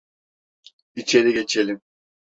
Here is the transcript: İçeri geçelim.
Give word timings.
İçeri 0.95 1.33
geçelim. 1.33 1.81